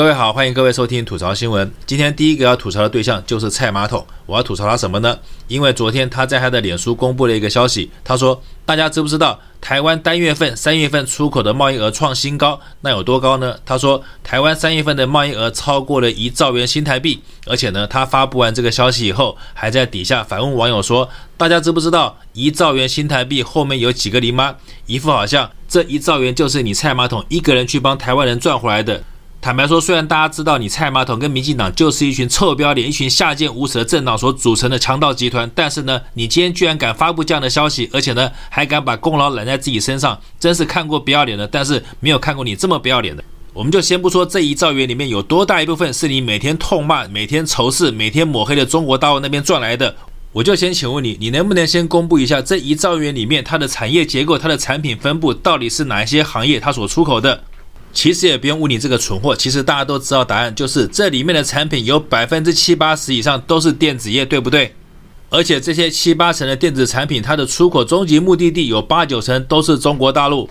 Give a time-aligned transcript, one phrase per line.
[0.00, 1.70] 各位好，欢迎各位收听吐槽新闻。
[1.84, 4.02] 今天第一个要吐槽的对象就是蔡马桶。
[4.24, 5.18] 我要吐槽他什么呢？
[5.46, 12.58] 因为昨天他在他的脸书公布了一个消息，他说：“大家知不知道台湾单月份、三月份出口的贸易额创新高？
[12.80, 24.56] 那有多高呢？”他说：“台湾三月份的贸易额超过了一兆元新台币。”而且呢，他发布完这个消息以后，还在底下反问网友说：“大家知不知道一兆元新台币后面有几个零吗？”
[24.86, 29.04] 一副好像这一兆元就是你蔡马桶一个人去帮台湾人赚回来的。
[29.42, 43.24] 坦白说，虽然大家知道你蔡马桶跟民进党就是一群臭不要脸、一群下贱无耻的政党所组成的强盗集团，但是呢，你今天居然敢发布这样的消息，而且呢，还敢把功劳揽在自己身上，真是看过不要脸的，但是没有看过你这么不要脸的。
[43.54, 49.96] 我们就先不说这一兆元里面有多大一部分是你每天痛骂、每天仇视、每天抹黑的中国大陆那边赚来的，
[50.32, 57.42] 我就先请问你，你能不能先公布一下这一兆元里面它的产业结构、它的产品分布到底是哪一些行业它所出口的？
[57.92, 64.74] 其实也不用问你这个蠢货，其实大家都知道答案，就是这里面的产品有百分之七八十以上都是电子业，对不对？
[65.28, 70.48] 而且这些七八成的电子产品，它的出口终极目的地有八九成都是中国大陆。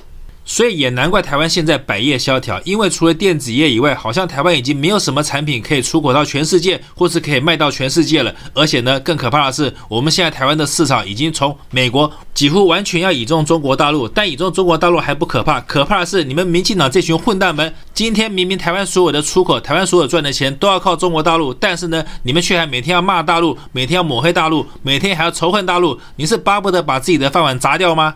[0.50, 8.34] 所以也难怪台湾现在百业萧条，因为除了电子业以外，好像台湾已经没有什么产品可以出口到全世界，或是可以卖到全世界了。
[8.56, 14.08] 而且呢，更可怕的是，我们现在台湾的市场已经从美国几乎完全要倚重中国大陆。
[14.08, 26.00] 但倚重中国大陆还不可怕，可怕的是你们民进党这群混蛋们，今天明明台湾所有的出口，台湾所有赚的钱都要靠中国大陆，但是呢，你们却还每天要骂大陆，每天要抹黑大陆，每天还要仇恨大陆。
[26.16, 28.16] 你是巴不得把自己的饭碗砸掉吗？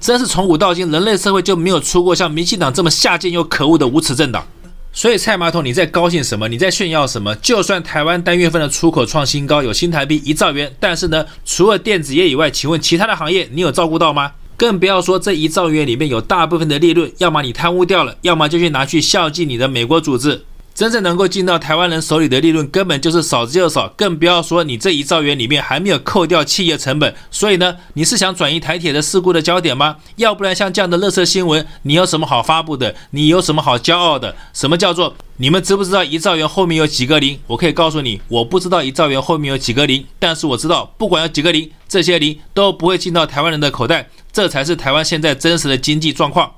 [0.00, 4.46] 真是从古到今，人类社会就没有出过像民进党这么下贱又可恶的无耻政党。
[4.92, 6.48] 所以蔡马桶，你在高兴什么？
[6.48, 7.34] 你在炫耀什么？
[7.36, 14.32] 就算台湾单月份的出口创新高，有新台币一兆元，但是呢，除了电子业以外，请问其他的行业你有照顾到吗？
[14.56, 20.42] 更不要说这一兆元里面有大部分的利润，要么你贪污掉了，要么就去拿去孝敬你的美国组织。
[20.78, 27.12] 真正能够进到台湾人手里的利润根本就是少之又少，更不要说你这一兆元里面还没有扣掉企业成本。
[27.32, 29.96] 所以呢，你是想转移台铁的事故的焦点吗？
[30.14, 32.94] 要不然像这样的垃圾新闻，你有什么好发布的？
[33.10, 34.36] 你有什么好骄傲的？
[34.52, 37.36] 什么叫做你们知不知道一兆元后面有几个零？
[37.48, 46.52] 我可以告诉你，我不知道一兆元后面有几个零，但是我知道不管有几个零，这些零都不会进到台湾人的口袋，这才是台湾现在真实的经济状况。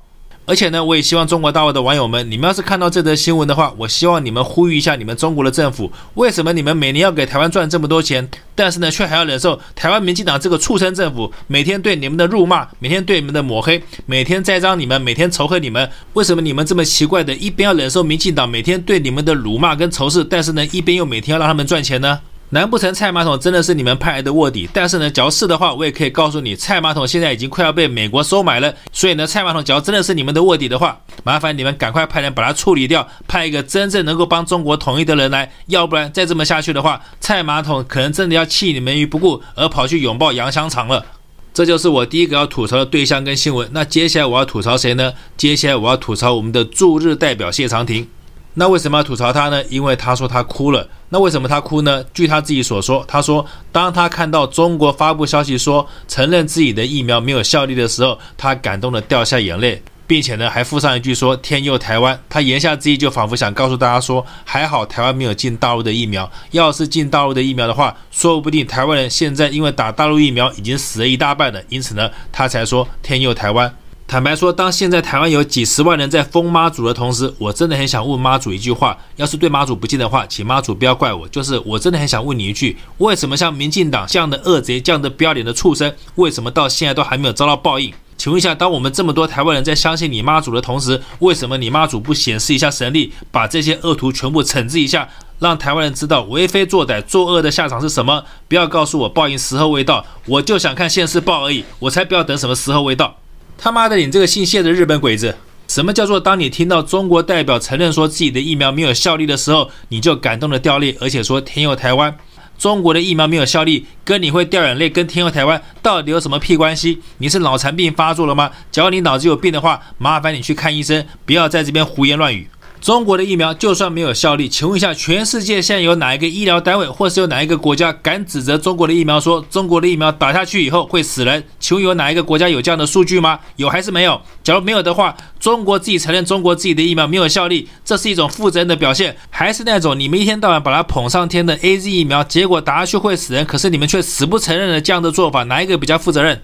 [0.51, 15.89] 而且呢，我也希望中国大陆的网友们，你们要是看到这则新闻的话，我希望你们呼吁一下你们中国的政府，为什么你们每年要给台湾赚这么多钱，但是呢，却还要忍受台湾民进党这个畜生政府每天对你们的辱骂，每天对你们的抹黑，每天栽赃你们，每天仇恨你们？
[16.15, 22.19] 为什么你们这么奇怪的，一边要忍受民进党每天对你们的辱骂跟仇视，但是呢，一边又每天要让他们赚钱呢？
[22.53, 24.69] 难不成蔡马桶真的是你们派来的卧底？
[24.73, 28.73] 但是呢，只要是的话，我也可以告诉你，蔡马桶现在已经快要被美国收买了。
[28.91, 35.49] 所以呢，蔡马桶只要真的是你们的卧底的话，麻烦你们赶快派人把他处理掉，派一个真正能够帮中国统一的人来。
[35.67, 41.05] 要不然再这么下去的话，蔡马桶可能真的要弃你们于不顾，而跑去拥抱杨香肠了。
[41.53, 43.69] 这就是我第一个要吐槽的对象跟新闻。
[43.71, 45.13] 那接下来我要吐槽谁呢？
[45.37, 48.05] 接下来我要吐槽我们的驻日代表谢长廷。
[48.53, 49.63] 那为什么要吐槽他呢？
[49.69, 50.87] 因为他说他哭了。
[51.09, 52.03] 那为什么他哭呢？
[52.13, 62.19] 据他自己所说，他说当他看到中国发布消息说承认自己的疫苗没有效力的时候，他感动的掉下眼泪，并且呢还附上一句说“天佑台湾”。
[62.29, 71.61] 他言下之意就仿佛想告诉大家说，还好台湾没有进大陆的疫苗，要是进大陆的疫苗的话，说不定台湾人现在因为打大陆疫苗已经死了一大半了。
[71.69, 73.73] 因此呢，他才说“天佑台湾”。
[74.11, 81.25] 坦白说，当现在台湾有几十万人在封妈祖的同时，我真的很想问妈祖一句话：要是对妈祖不敬的话，请妈祖不要怪我。
[81.29, 87.93] 就是我真的很想问你一句：为什么像民进党这样的恶贼、这样的不要脸的畜生，为什么到现在都还没有遭到报应？
[88.17, 95.07] 请问一下，当我们这么多台湾人在相信你妈祖的同时，为什么你妈祖不显示一下神力，把这些恶徒全部惩治一下，
[95.39, 98.25] 让台湾人知道为非作歹、作恶的下场是什么？
[98.49, 103.15] 不要告诉我报应时候未到，我就想看现世报而已，我才不要等什么时候未到。
[103.63, 105.35] 他妈的，你这个姓谢的日本鬼子！
[105.67, 112.17] 什么叫做当你听到中国代表承认说自己的疫苗没有效力的时候，你就感动的掉泪，而且说天佑台湾？
[112.57, 117.03] 中国的疫苗没有效力，跟你会掉眼泪，跟天佑台湾到底有什么屁关系？
[117.19, 118.49] 你是脑残病发作了吗？
[118.71, 122.49] 假如你脑子有病的话，麻烦你去看医生，不要在这边胡言乱语。
[122.81, 131.43] 中国的疫苗就算没有效力，请问一下，全世界现在有哪一个医疗单位，或是有哪一个国家敢指责中国的疫苗说中国的疫苗打下去以后会死人？
[131.59, 133.39] 请问有哪一个国家有这样的数据吗？
[133.57, 134.19] 有还是没有？
[134.43, 146.41] 假如没有的话，中国自己承认中国自己的疫苗没有效力，这是一种负责任的表现，还是那种你们一天到晚把它捧上天的 AZ 疫苗，结果打下去会死人，可是你们却死不承认的这样的做法，哪一个比较负责任？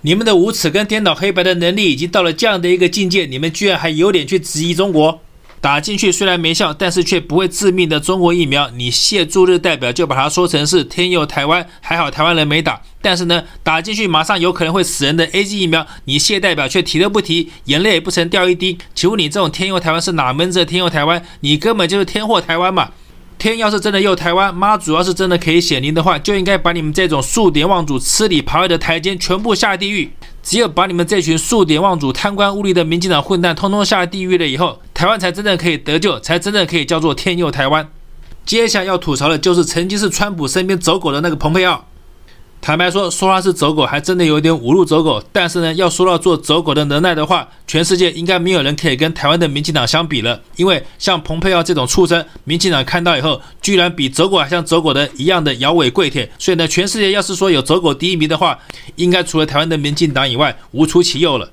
[0.00, 5.20] 你们的无耻跟颠倒黑白的能力已经到了这样的一个境界，你们居然还有脸去质疑中国？
[5.66, 12.80] 打进去虽然没效，但是却不会致命的中国疫苗，你谢驻日代表就把它说成是天佑台湾，还好台湾人没打。
[13.02, 18.78] 但是呢，打进去马上有可能会死人的 A G 疫苗，你谢代表却提都不提，眼泪也不曾掉一滴。
[18.94, 21.20] 请问你这种天佑台湾是哪门子的天佑台湾？
[21.40, 22.90] 你根本就是天祸台湾嘛！
[23.36, 30.12] 天要是真的佑台湾，妈祖要是真的可以显灵的话，就应该把你们这种数典忘祖、吃里扒外的台奸全部下地狱。
[30.44, 37.86] 只有把你们这群数典忘祖、贪官污吏的民进党混蛋通通下地狱了以后，台湾才真正可以得救，才真正可以叫做天佑台湾。
[38.46, 41.84] 接下来要吐槽的就是曾经是川普身边走狗的那个蓬佩奥。
[42.62, 45.22] 坦白说，说他是走狗，还真的有点侮辱走狗。
[45.34, 50.40] 但是呢，要说到做走狗的能耐的话，全世界应该没有人可以跟台湾的民进党相比了。
[50.56, 56.26] 因为像蓬佩奥这种畜生，民进党看到以后，居然比走狗还像走狗的一样的摇尾跪舔。
[56.38, 58.58] 所以呢，全世界要是说有走狗第一名的话，
[58.94, 61.52] 应该除了台湾的民进党以外，无出其右了。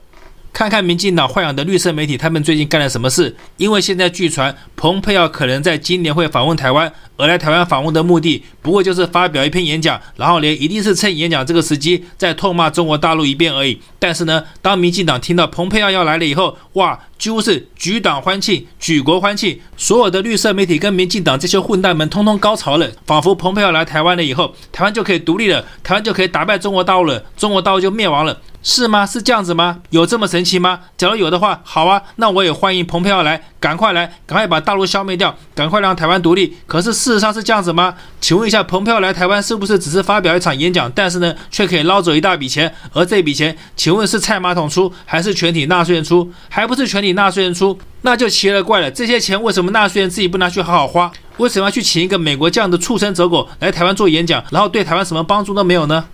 [0.53, 3.35] 看看民进党豢养的绿色媒体，他们最近干了什么事？
[3.57, 13.81] 因为现在据传，蓬佩奥可能在今年会访问台湾，而来台湾访问的目的，不过就是发表一篇演讲，然后连一定是趁演讲这个时机，再痛骂中国大陆一遍而已。
[13.97, 28.39] 但是呢，当民进党听到蓬佩奥要来了以后，哇，几乎是举党欢庆，举国欢庆，所有的绿色媒体跟民进党这些混蛋们通通高潮了，仿佛蓬佩奥来台湾了以后，台湾就可以独立了，台湾就可以打败中国大陆了，中国大陆就灭亡了。
[28.63, 29.05] 是吗？
[29.05, 29.81] 是这样子吗？
[29.89, 30.79] 有这么神奇吗？
[30.97, 36.55] 假如有的话，好啊，那我也欢迎蓬佩奥来，赶快来，赶快把大陆消灭掉，赶快让台湾独立。
[36.65, 37.93] 可是事实上是这样子吗？
[38.21, 42.73] 请问一下，蓬佩奥来台湾是不是只是发表一场演讲，但是呢，却可以捞走一大笔钱？
[42.93, 46.31] 而这笔钱，请问是蔡马桶出，还是全体纳税人出？
[46.47, 47.77] 还不是全体纳税人出？
[48.03, 51.11] 那就奇了怪了，这些钱为什么纳税人自己不拿去好好花？
[51.37, 56.05] 为什么要去请一个美国这样的畜生走狗来台湾做演讲，然后对台湾什么帮助都没有呢？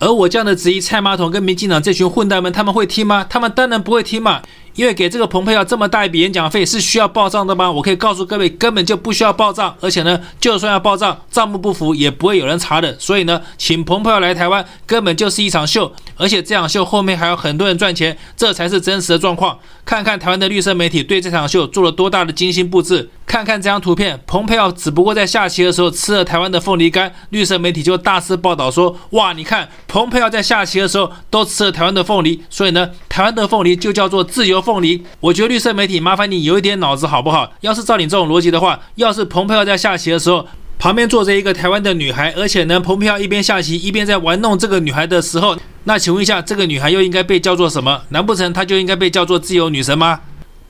[0.00, 3.24] 而我这样的质疑，蔡马桶跟民进党这群混蛋们，他们会听吗？
[3.28, 4.42] 他们当然不会听嘛。
[4.74, 7.70] 因为给这个蓬佩奥这么大一笔演讲费是需要报账的吗？
[7.70, 12.98] 我可以告诉各位，根本就不需要报账，而且呢，就算要报账，账目不符也不会有人查的。
[12.98, 19.58] 所以呢，请蓬佩奥来台湾根本就是一场秀，而且这场秀后面还有很多人赚钱，这才是真实的状况。
[19.84, 32.90] 看看台湾的绿色媒体对这场秀做了多大的精心布置，看看这张图片，蓬佩奥只不过在下棋的时候吃了台湾的凤梨干，绿色媒体就大肆报道说，哇，你看蓬佩奥在下棋的时候都吃了台湾的凤梨，所以呢，
[33.20, 34.80] 台湾的凤梨就叫做自由凤。
[34.82, 37.52] 梨，我觉得绿色媒体麻烦你有一点脑子好不好？
[37.60, 40.46] 要是照你这种逻辑的话，要是蓬佩奥在下棋的时候，
[40.78, 48.00] 旁边坐着一个台湾的女孩，而且呢，蓬佩奥一边下棋一边在玩弄这个女孩的时候，那请问一下，这个女孩又应该被叫做什么？
[48.08, 50.20] 难不成她就应该被叫做自由女神吗？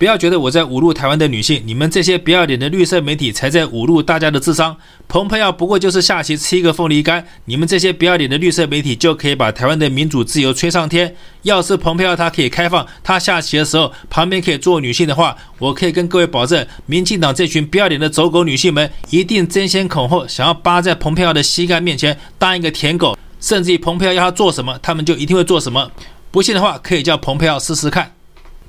[0.00, 4.74] 不要觉得我在侮辱台湾的女性，你们这些不要脸的绿色媒体才在侮辱大家的智商。
[5.06, 11.14] 蓬佩奥不过就是下棋吃一个凤梨干，你们这些不要脸的绿色媒体就可以把台湾的民主自由吹上天。
[11.42, 25.90] 要是蓬佩奥他可以开放，他下棋的时候旁边可以坐女性的话，我可以跟各位保证，民进党这群不要脸的走狗女性们一定争先恐后想要扒在蓬佩奥的膝盖面前当一个舔狗，甚至于蓬佩奥要他做什么，他们就一定会做什么。
[26.30, 28.12] 不信的话，可以叫蓬佩奥试试看。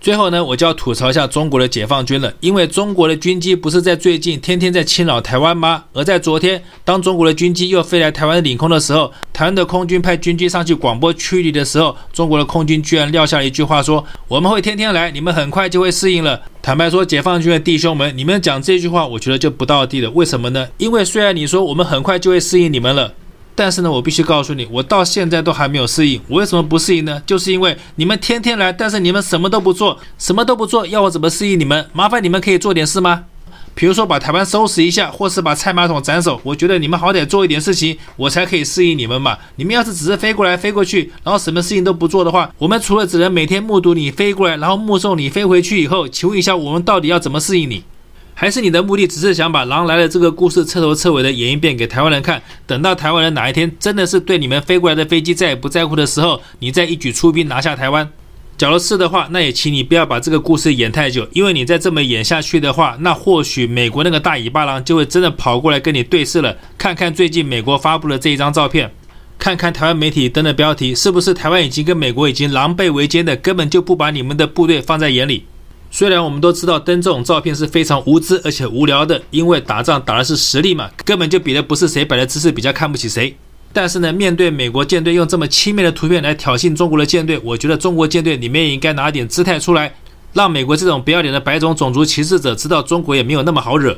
[0.02, 5.84] 最后呢，我就要吐槽一下中国的解放军了，因为中国的军机不是在最近天天在侵扰台湾吗？
[5.94, 20.10] 而在昨天，当中国的军机又飞来台湾领空的时候，台湾的空军派军机上去广播驱离的时候，中国的空军居然撂下了一句话说：“我们会天天来，你们很快就会适应了。”坦白说，解放军的弟兄们，你们讲这句话，我觉得就不道地了。
[20.10, 20.68] 为什么呢？
[20.80, 23.14] 因为虽然你说我们很快就会适应你们了。
[23.54, 26.20] 但是呢，我必须告诉你，我到现在都还没有适应。
[26.28, 27.22] 我为什么不适应呢？
[27.26, 31.86] 就是因为你们天天来，但是你们什么都不做，什么都不做，要我怎么适应你们？
[31.94, 33.26] 麻烦你们可以做点事吗？
[33.74, 36.40] 比如说把台湾收拾一下，或是把菜马桶斩首。
[36.44, 39.38] 我觉得你们好歹做一点事情，我才可以适应你们嘛。
[39.56, 47.84] 你们要是只是飞过来飞过去，然后什么事情都不做的话，我们除了只能每天目睹你飞过来，然后目送你飞回去以后，请问一下，我们到底要怎么适应你？
[48.34, 58.10] 还是你的目的只是想把《狼来了》这个故事彻头彻尾的演一遍给台湾人看，等到台湾人哪一天真的是对你们飞过来的飞机再也不在乎的时候，你再一举出兵拿下台湾？
[58.58, 66.56] 假如是的话，那也请你不要把这个故事演太久，因为你再这么演下去的话，那或许美国那个大尾巴狼就会真的跑过来跟你对视了。
[66.78, 68.92] 看看最近美国发布的这一张照片，
[69.40, 75.46] 看看台湾媒体登的标题，是不是台湾已经跟美国已经狼狈为奸的，根本就不把你们的部队放在眼里？
[75.94, 83.36] 虽然我们都知道登这种照片是非常无知而且无聊的，因为打仗打的是实力嘛，根本就比的不是谁摆的姿势比较看不起谁。
[83.74, 89.94] 但是呢，面对美国舰队用这么轻蔑的图片来挑衅中国的舰队，我觉得中国舰队里面也应该拿点姿态出来，
[90.32, 93.98] 让美国这种不要脸的白种种族歧视者知道中国也没有那么好惹。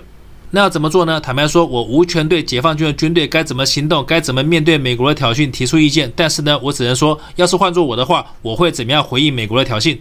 [0.50, 1.20] 那要怎么做呢？
[1.20, 6.12] 坦白说，我无权对解放军的军队该怎么行动，该怎么面对美国的挑衅提出意见。
[6.16, 9.98] 但是呢，我只能说，要是换做我的话，我会怎么样回应美国的挑衅？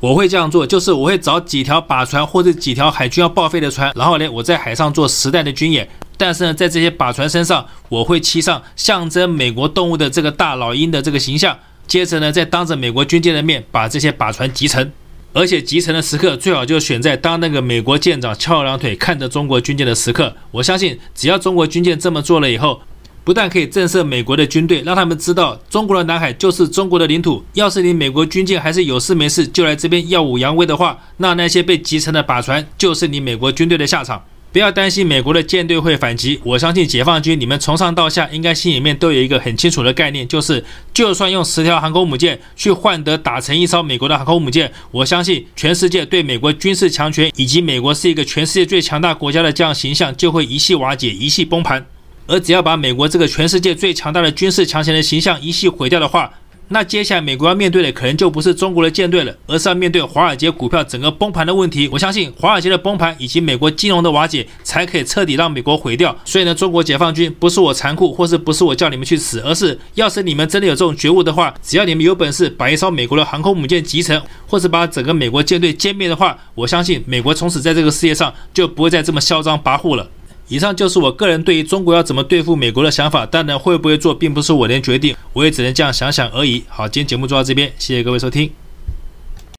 [0.00, 5.86] 我会这样做，就是我会找几条靶船或者几条海军要报废的船，然后呢，我在海上做实弹的军演。
[6.16, 11.58] 但是呢，在这些靶船身上，我会漆上象征美国动物的这个大老鹰的这个形象。
[11.86, 14.90] 接着呢，再当着美国军舰的面把这些靶船击沉。
[15.32, 20.34] 而且击沉的时刻最好就选在当那个美国舰长翘二郎腿看着中国军舰的时刻。
[20.50, 22.80] 我相信，只要中国军舰这么做了以后，
[23.24, 27.44] 不但可以震慑美国的军队，让他们知道中国的南海就是中国的领土。
[27.54, 34.22] 要是你美国军舰还是有事没事就来这边耀武扬威的话，那那些被击沉的靶船就是你美国军队的下场。
[34.52, 51.86] 不要担心美国的舰队会反击，我相信解放军你们从上到下应该心里面都有一个很清楚的概念，就是就算用十条航空母舰去换得打沉一艘美国的航空母舰，我相信全世界对美国军事强权以及美国是一个全世界最强大国家的这样形象就会一系瓦解，一系崩盘。
[52.30, 56.32] 而只要把美国这个全世界最强大的军事强权的形象一系毁掉的话，
[56.68, 61.88] 那接下来美国要面对的可能就不是中国的舰队了，而是要面对华尔街股票整个崩盘的问题。
[61.90, 66.16] 我相信华尔街的崩盘以及美国金融的瓦解，才可以彻底让美国毁掉。
[66.24, 80.08] 所以呢，中国解放军不是我残酷，或是不是我叫你们去死，而是要是你们真的有这种觉悟的话，只要你们有本事把一艘美国的航空母舰击沉，或是把整个美国舰队歼灭的话，我相信美国从此在这个世界上就不会再这么嚣张跋扈了。
[80.50, 86.64] 以上就是我个人对于中国要怎么对付美国的想法，当然会不会做，并不是我能决定，我也只能这样想想而已。
[86.68, 88.50] 好，今天节目做到这边，谢谢各位收听。